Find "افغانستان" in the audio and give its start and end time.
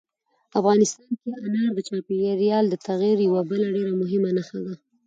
0.59-1.09